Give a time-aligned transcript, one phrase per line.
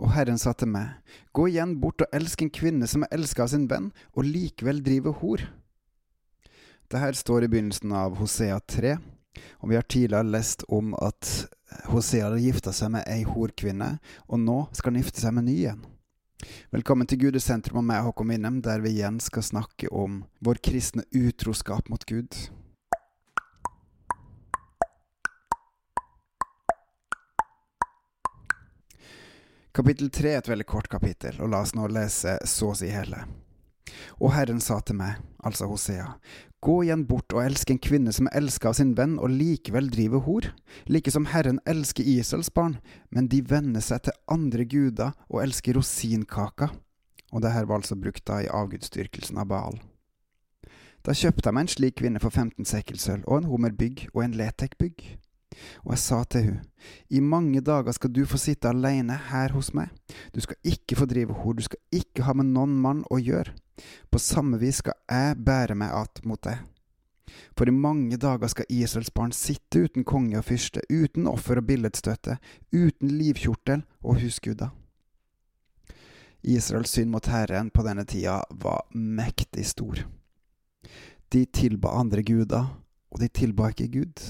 [0.00, 0.94] Og Herren sa til meg,
[1.32, 4.82] Gå igjen bort og elsk en kvinne som er elska av sin venn, og likevel
[4.84, 5.44] driver hor.
[6.92, 8.96] Dette står i begynnelsen av Hosea 3,
[9.64, 11.48] og vi har tidligere lest om at
[11.88, 13.94] Hosea hadde gifta seg med ei horkvinne,
[14.28, 15.84] og nå skal han gifte seg med ny igjen.
[16.74, 21.06] Velkommen til Gudesentrum og meg, Håkon Winnem, der vi igjen skal snakke om vår kristne
[21.14, 22.34] utroskap mot Gud.
[29.72, 32.90] Kapittel tre er et veldig kort kapittel, og la oss nå lese så å si
[32.92, 33.22] hele.
[34.20, 36.10] Og Herren sa til meg, altså Hosea,
[36.60, 39.88] gå igjen bort og elsk en kvinne som er elska av sin venn og likevel
[39.94, 40.50] driver hor,
[40.92, 42.76] like som Herren elsker Israels barn,
[43.08, 46.68] men de venner seg til andre guder og elsker rosinkaka.
[47.32, 49.80] Og det her var altså brukt da i avgudsdyrkelsen av Baal.
[51.02, 54.36] Da kjøpte jeg meg en slik kvinne for 15 sekkelsølv og en homerbygg og en
[54.36, 55.14] letekbygg.
[55.84, 56.60] Og jeg sa til hun,
[57.10, 59.92] i mange dager skal du få sitte alene her hos meg,
[60.34, 63.54] du skal ikke få drive hor, du skal ikke ha med noen mann å gjøre,
[64.10, 66.58] på samme vis skal jeg bære meg att mot deg.
[67.56, 71.68] For i mange dager skal Israels barn sitte uten konge og fyrste, uten offer og
[71.68, 72.38] billedstøtte,
[72.72, 74.72] uten livkjortel og husguder.
[76.42, 80.02] Israels synd mot Herren på denne tida var mektig stor.
[81.32, 82.66] De tilba andre guder,
[83.12, 84.24] og de tilba ikke Gud.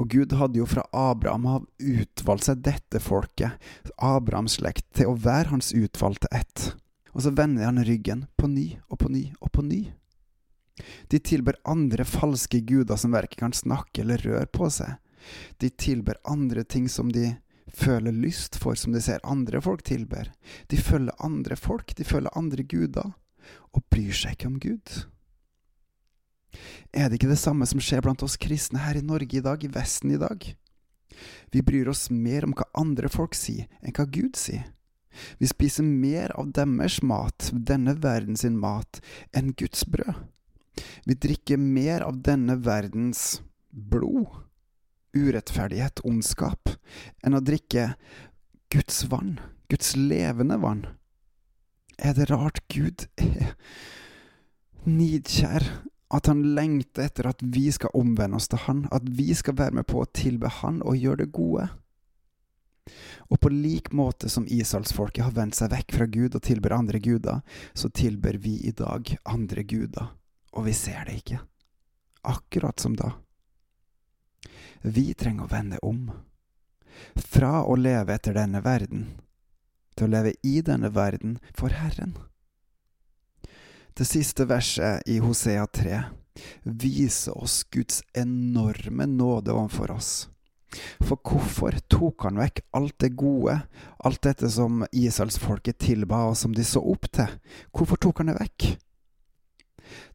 [0.00, 3.56] Og Gud hadde jo fra Abraham av utvalgt seg dette folket,
[3.96, 6.72] Abrahams slekt, til å være hans utvalgte ett.
[7.16, 9.80] Og så vender han ryggen på ny og på ny og på ny.
[11.08, 14.98] De tilber andre falske guder som verken kan snakke eller røre på seg.
[15.58, 17.32] De tilber andre ting som de
[17.72, 20.30] føler lyst for, som de ser andre folk tilber.
[20.70, 23.14] De følger andre folk, de følger andre guder,
[23.72, 24.94] og bryr seg ikke om Gud.
[26.92, 29.64] Er det ikke det samme som skjer blant oss kristne her i Norge i dag,
[29.64, 30.46] i Vesten i dag?
[31.52, 34.66] Vi bryr oss mer om hva andre folk sier, enn hva Gud sier.
[35.40, 39.00] Vi spiser mer av deres mat, denne verdens mat,
[39.32, 40.26] enn Guds brød.
[41.08, 44.28] Vi drikker mer av denne verdens blod,
[45.16, 46.74] urettferdighet, ondskap,
[47.24, 47.94] enn å drikke
[48.72, 49.38] Guds vann,
[49.72, 50.84] Guds levende vann.
[51.96, 53.54] Er det rart Gud er
[54.84, 55.64] nidkjær
[56.14, 59.80] at han lengter etter at vi skal omvende oss til han, at vi skal være
[59.80, 61.66] med på å tilbe han og gjøre det gode.
[63.26, 67.00] Og på lik måte som Israelsfolket har vendt seg vekk fra Gud og tilber andre
[67.02, 67.42] guder,
[67.74, 70.12] så tilber vi i dag andre guder,
[70.54, 71.40] og vi ser det ikke.
[72.26, 73.16] Akkurat som da.
[74.82, 76.06] Vi trenger å vende om.
[77.18, 79.08] Fra å leve etter denne verden,
[79.98, 82.14] til å leve i denne verden for Herren.
[83.96, 86.02] Det siste verset i Hosea 3
[86.62, 90.28] viser oss Guds enorme nåde overfor oss.
[91.00, 93.54] For hvorfor tok han vekk alt det gode,
[94.04, 97.38] alt dette som Israelsfolket tilba og som de så opp til?
[97.72, 98.68] Hvorfor tok han det vekk?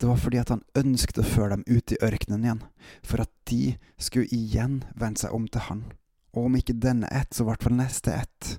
[0.00, 2.64] Det var fordi at han ønsket å føre dem ut i ørkenen igjen,
[3.04, 5.84] for at de skulle igjen vende seg om til han,
[6.32, 8.56] og om ikke denne ett, så i hvert fall neste ett.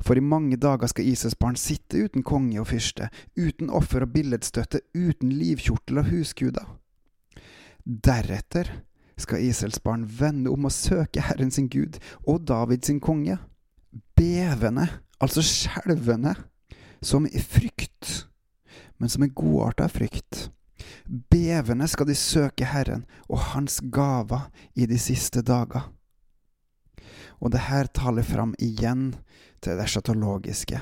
[0.00, 4.12] For i mange dager skal Israels barn sitte uten konge og fyrste, uten offer og
[4.14, 6.68] billedstøtte, uten livkjortel og husguder.
[7.86, 8.70] Deretter
[9.18, 13.38] skal Israels barn vende om og søke Herren sin Gud og David sin konge.
[14.16, 14.88] Bevende,
[15.20, 16.34] altså skjelvende,
[17.02, 18.26] som i frykt,
[18.98, 20.50] men som en godarta frykt.
[21.30, 25.92] Bevende skal de søke Herren og Hans gaver i de siste dager.
[27.40, 29.14] Og det her taler fram igjen
[29.60, 30.80] til det eschatologiske.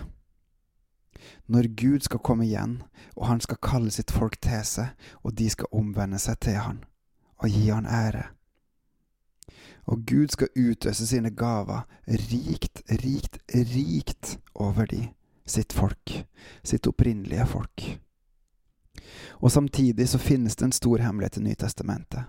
[1.47, 2.83] Når Gud skal komme igjen,
[3.17, 4.93] og han skal kalle sitt folk til seg,
[5.23, 6.81] og de skal omvende seg til han,
[7.41, 8.25] og gi han ære.
[9.85, 15.09] Og Gud skal utøse sine gaver rikt, rikt, rikt over de,
[15.47, 16.25] sitt folk,
[16.65, 17.85] sitt opprinnelige folk.
[19.41, 22.25] Og samtidig så finnes det en stor hemmelighet i Nytestamentet.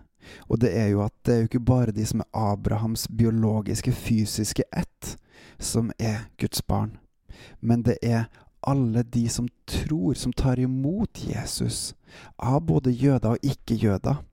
[0.49, 3.91] Og det er jo at det er jo ikke bare de som er Abrahams biologiske,
[3.91, 5.15] fysiske ett,
[5.59, 6.97] som er Guds barn,
[7.61, 8.25] men det er
[8.65, 11.93] alle de som tror, som tar imot Jesus,
[12.37, 14.23] av både jøder og ikke-jøder.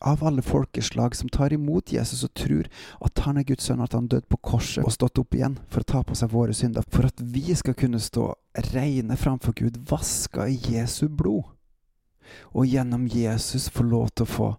[0.00, 2.66] Av alle folkeslag som tar imot Jesus og tror
[3.04, 5.80] at han er Guds sønn, at han døde på korset og stått opp igjen for
[5.80, 8.30] å ta på seg våre synder, for at vi skal kunne stå
[8.74, 11.48] reine framfor Gud, vaska i Jesu blod,
[12.52, 14.50] og gjennom Jesus få lov til å få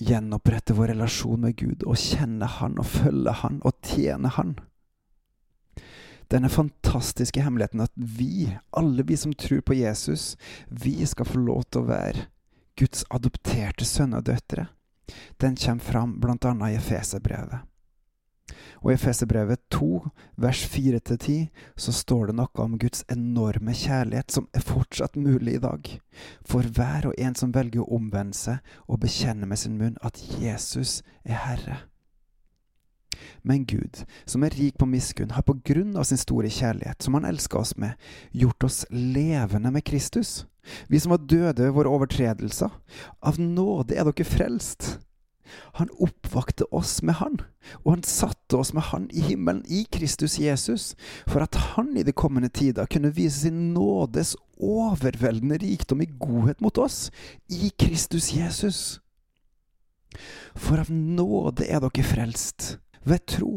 [0.00, 4.56] gjenopprette vår relasjon med Gud og kjenne Han og følge Han og tjene Han.
[6.30, 10.36] Denne fantastiske hemmeligheten at vi, alle vi som tror på Jesus,
[10.68, 12.28] vi skal få lov til å være
[12.78, 14.68] Guds adopterte sønner og døtre,
[15.42, 17.69] den kommer fram annet i Efeserbrevet.
[18.80, 19.90] Og i Efeserbrevet 2,
[20.40, 25.62] vers 4-10, så står det noe om Guds enorme kjærlighet som er fortsatt mulig i
[25.62, 25.92] dag.
[26.46, 30.20] For hver og en som velger å omvende seg og bekjenne med sin munn at
[30.40, 31.80] Jesus er Herre.
[33.42, 37.16] Men Gud, som er rik på miskunn, har på grunn av sin store kjærlighet, som
[37.16, 37.96] han elsker oss med,
[38.36, 40.44] gjort oss levende med Kristus.
[40.88, 42.72] Vi som var døde ved våre overtredelser.
[43.24, 44.98] Av nåde er dere frelst.
[45.78, 47.40] Han oppvakte oss med Han,
[47.84, 50.94] og han satte oss med Han i himmelen, i Kristus Jesus,
[51.26, 56.60] for at Han i de kommende tider kunne vise sin nådes overveldende rikdom i godhet
[56.60, 57.10] mot oss,
[57.48, 59.00] i Kristus Jesus.
[60.58, 63.52] For av nåde er dere frelst, ved tro.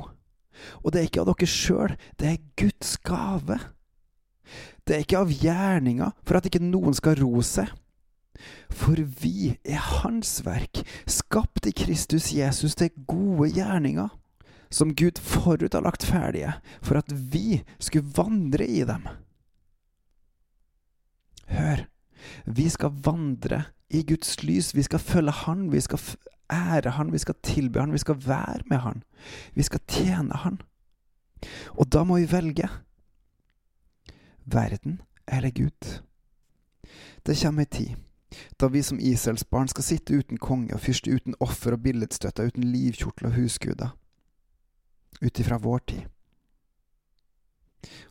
[0.83, 3.59] Og det er ikke av dere sjøl, det er Guds gave.
[4.83, 7.71] Det er ikke av gjerninga for at ikke noen skal ro seg.
[8.73, 14.09] For vi er Hans verk, skapt i Kristus Jesus til gode gjerninger,
[14.73, 19.05] som Gud forut har lagt ferdige for at vi skulle vandre i dem.
[21.53, 21.85] Hør,
[22.45, 23.63] vi skal vandre
[23.93, 25.99] i Guds lys, vi skal følge Han, vi skal
[26.49, 29.03] ære Han, vi skal tilbe Han, vi skal være med Han.
[29.53, 30.61] Vi skal tjene Han.
[31.77, 32.69] Og da må vi velge
[34.45, 36.01] verden eller Gud.
[37.25, 37.95] Det kommer ei tid
[38.59, 42.49] da vi som Israels barn skal sitte uten konge og fyrste uten offer og billedstøtter,
[42.51, 43.93] uten livkjortel og husguder,
[45.21, 46.01] ut ifra vår tid.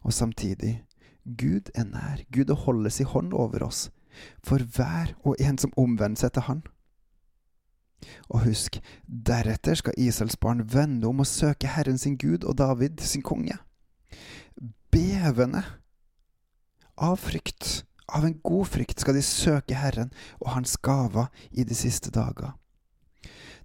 [0.02, 0.84] Og samtidig,
[1.24, 3.90] Gud er nær, Gud holder sin hånd over oss,
[4.44, 6.62] for hver og en som omvender seg til Han.
[8.28, 13.00] Og husk, deretter skal Israels barn vende om og søke Herren sin Gud og David
[13.00, 13.56] sin konge.
[14.90, 15.62] Bevende
[16.98, 21.76] av frykt, av en god frykt, skal de søke Herren og Hans gaver i de
[21.76, 22.52] siste dager.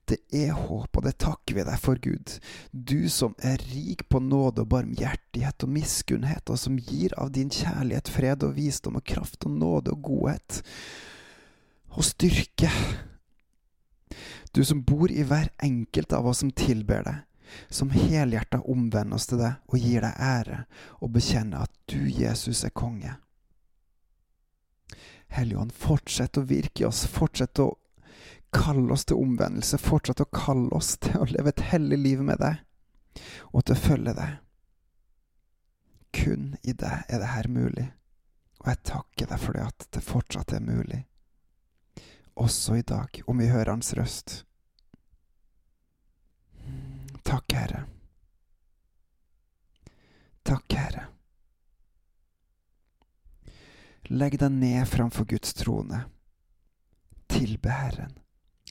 [0.08, 2.38] Det er håp, og det takker vi deg for, Gud,
[2.72, 7.52] du som er rik på nåde og barmhjertighet og miskunnhet, og som gir av din
[7.52, 10.62] kjærlighet, fred og visdom og kraft og nåde og godhet
[11.98, 12.70] og styrke
[14.52, 17.18] du som bor i hver enkelt av oss som tilber deg,
[17.70, 20.64] som helhjerta omvender oss til deg og gir deg ære,
[21.02, 23.14] og bekjenner at du, Jesus, er konge.
[25.34, 27.72] Helligånd, fortsett å virke i oss, fortsett å
[28.56, 32.40] kalle oss til omvendelse, fortsett å kalle oss til å leve et hellig liv med
[32.42, 32.64] deg,
[33.52, 34.40] og til å følge deg.
[36.16, 37.90] Kun i deg er det her mulig,
[38.64, 41.04] og jeg takker deg for det at det fortsatt er mulig
[42.38, 44.46] også i dag, om vi hører Hans røst.
[47.24, 47.84] Takk, Herre.
[50.44, 51.06] Takk, Herre.
[54.08, 56.06] Legg deg ned framfor Guds trone.
[57.28, 58.14] Tilbe Herren,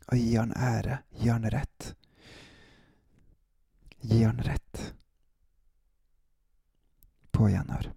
[0.08, 1.92] og gi Han ære, gi Han rett.
[4.00, 4.82] Gi Han rett.
[7.30, 7.92] På gjenhør.